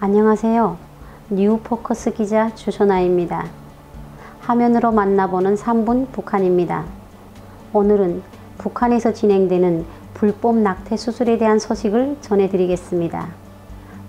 [0.00, 0.76] 안녕하세요.
[1.30, 3.46] 뉴포커스 기자 주선아입니다.
[4.40, 6.84] 화면으로 만나보는 3분 북한입니다.
[7.72, 8.22] 오늘은
[8.58, 13.28] 북한에서 진행되는 불법 낙태 수술에 대한 소식을 전해드리겠습니다.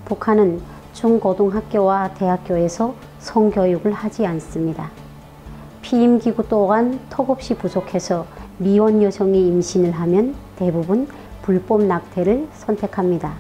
[0.05, 0.61] 북한은
[0.93, 4.91] 중고등학교와 대학교에서 성교육을 하지 않습니다.
[5.81, 8.25] 피임기구 또한 턱없이 부족해서
[8.57, 11.07] 미혼 여성이 임신을 하면 대부분
[11.45, 13.33] 불법 낙태를 선택합니다.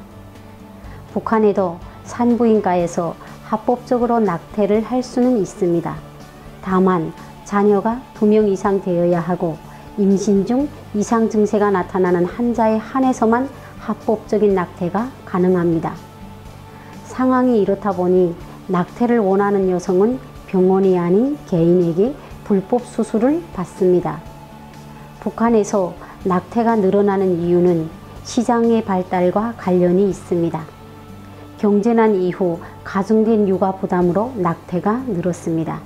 [1.11, 5.95] 북한에도 산부인과에서 합법적으로 낙태를 할 수는 있습니다.
[6.61, 7.11] 다만
[7.45, 9.57] 자녀가 두 명 이상 되어야 하고
[9.97, 15.93] 임신 중 이상 증세가 나타나는 환자에 한해서만 합법적인 낙태가 가능합니다.
[17.05, 18.35] 상황이 이렇다 보니
[18.67, 24.21] 낙태를 원하는 여성은 병원이 아닌 개인에게 불법 수술을 받습니다.
[25.21, 30.65] 북한에서 낙태가 늘어나는 이유는 시장의 발달과 관련이 있습니다.
[31.59, 35.79] 경제난 이후 가중된 육아 부담으로 낙태가 늘었습니다.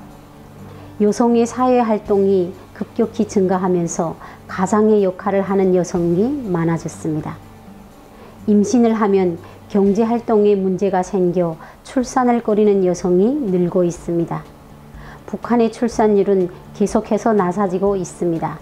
[1.02, 4.16] 여성의 사회 활동이 급격히 증가하면서
[4.48, 7.36] 가장의 역할을 하는 여성이 많아졌습니다.
[8.48, 14.44] 임신을 하면 경제 활동에 문제가 생겨 출산을 꺼리는 여성이 늘고 있습니다.
[15.26, 18.60] 북한의 출산율은 계속해서 낮아지고 있습니다.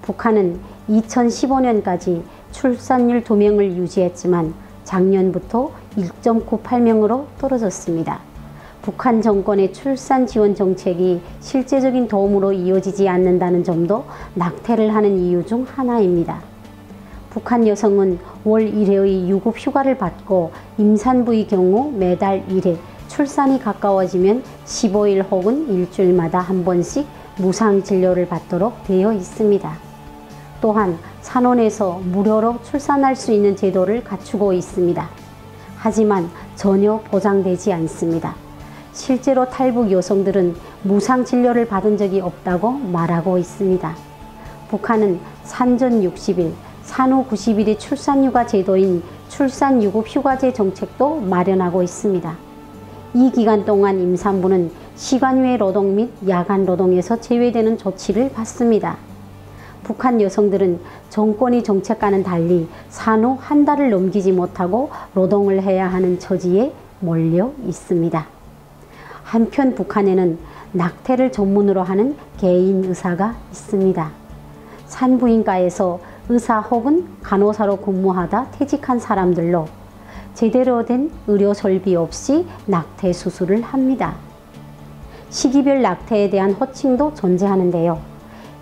[0.00, 2.22] 북한은 2015년까지
[2.52, 8.20] 출산율 2명을 유지했지만 작년부터 1.98명으로 떨어졌습니다.
[8.82, 16.40] 북한 정권의 출산 지원 정책이 실제적인 도움으로 이어지지 않는다는 점도 낙태를 하는 이유 중 하나입니다.
[17.30, 22.76] 북한 여성은 월 1회의 유급 휴가를 받고 임산부의 경우 매달 1회,
[23.08, 27.06] 출산이 가까워지면 15일 혹은 일주일마다 한 번씩
[27.38, 29.72] 무상 진료를 받도록 되어 있습니다.
[30.60, 35.08] 또한 산원에서 무료로 출산할 수 있는 제도를 갖추고 있습니다.
[35.78, 38.34] 하지만 전혀 보장되지 않습니다.
[38.92, 43.94] 실제로 탈북 여성들은 무상 진료를 받은 적이 없다고 말하고 있습니다.
[44.68, 52.36] 북한은 산전 60일, 산후 90일의 출산휴가 제도인 출산유급 휴가제 정책도 마련하고 있습니다.
[53.14, 58.96] 이 기간 동안 임산부는 시간 외 노동 및 야간 노동에서 제외되는 조치를 받습니다.
[59.92, 60.80] 북한 여성들은
[61.10, 68.26] 정권이 정책과는 달리 산후 한 달을 넘기지 못하고 노동을 해야 하는 처지에 몰려 있습니다.
[69.22, 70.38] 한편 북한에는
[70.72, 74.10] 낙태를 전문으로 하는 개인 의사가 있습니다.
[74.86, 79.68] 산부인과에서 의사 혹은 간호사로 근무하다 퇴직한 사람들로
[80.32, 84.14] 제대로 된 의료 설비 없이 낙태 수술을 합니다.
[85.28, 88.11] 시기별 낙태에 대한 호칭도 존재하는데요.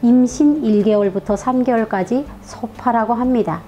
[0.03, 3.61] 임신 1개월부터 3개월까지 소파라고 합니다.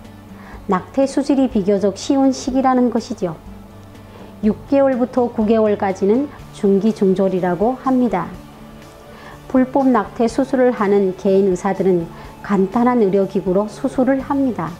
[0.66, 3.36] 낙태 수술이 비교적 쉬운 시기라는 것이죠.
[4.42, 8.28] 6개월부터 9개월까지는 중기중졸이라고 합니다.
[9.48, 12.06] 불법 낙태 수술을 하는 개인 의사들은
[12.42, 14.70] 간단한 의료기구로 수술을 합니다.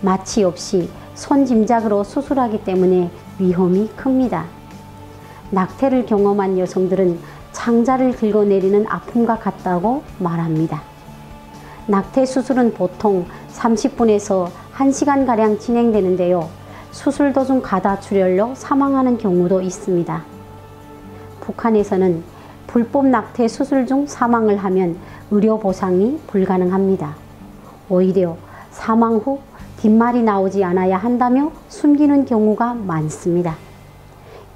[0.00, 4.46] 마취 없이 손짐작으로 수술하기 때문에 위험이 큽니다.
[5.50, 10.82] 낙태를 경험한 여성들은 창자를 긁어내리는 아픔과 같다고 말합니다.
[11.86, 16.48] 낙태 수술은 보통 30분에서 1시간가량 진행되는데요.
[16.92, 20.22] 수술 도중 가다출혈로 사망하는 경우도 있습니다.
[21.40, 22.22] 북한에서는
[22.66, 24.96] 불법 낙태 수술 중 사망을 하면
[25.30, 27.16] 의료 보상이 불가능합니다.
[27.88, 28.36] 오히려
[28.70, 29.40] 사망 후
[29.78, 33.56] 뒷말이 나오지 않아야 한다며 숨기는 경우가 많습니다.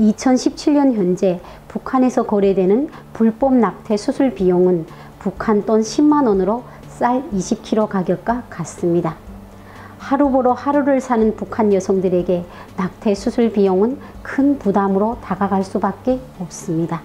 [0.00, 4.86] 2017년 현재 북한에서 거래되는 불법 낙태 수술 비용은
[5.20, 9.16] 북한 돈 10만 원으로 쌀 20kg 가격과 같습니다.
[9.98, 12.44] 하루 보러 하루를 사는 북한 여성들에게
[12.76, 17.02] 낙태 수술 비용은 큰 부담으로 다가갈 수밖에 없습니다.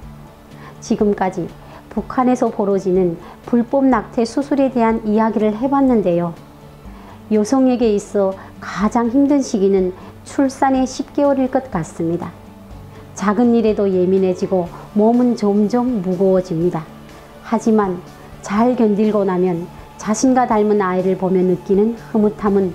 [0.81, 1.47] 지금까지
[1.89, 6.33] 북한에서 벌어지는 불법 낙태 수술에 대한 이야기를 해봤는데요.
[7.31, 9.93] 여성에게 있어 가장 힘든 시기는
[10.25, 12.38] 출산의 10개월일 것 같습니다.
[13.19, 16.85] 작은 일에도 예민해지고 몸은 점점 무거워집니다.
[17.43, 17.99] 하지만
[18.41, 19.67] 잘 견딜고 나면
[19.97, 22.73] 자신과 닮은 아이를 보며 느끼는 흐뭇함은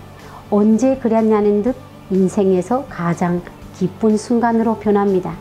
[0.50, 1.75] 언제 그랬냐는 듯
[2.11, 3.41] 인생에서 가장
[3.75, 5.32] 기쁜 순간으로 변합니다.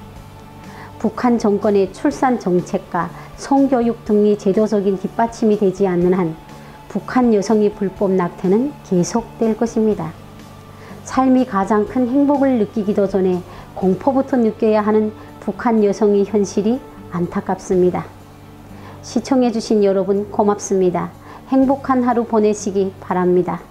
[1.00, 6.34] 북한 정권의 출산 정책과 성교육 등이 제도적인 뒷받침이 되지 않는 한
[6.88, 10.14] 북한 여성의 불법 낙태는 계속될 것입니다.
[11.04, 13.44] 삶이 가장 큰 행복을 느끼기도 전에
[13.76, 16.80] 공포부터 느껴야 하는 북한 여성의 현실이
[17.12, 18.06] 안타깝습니다.
[19.02, 21.12] 시청해주신 여러분 고맙습니다.
[21.50, 23.62] 행복한 하루 보내시기 바랍니다.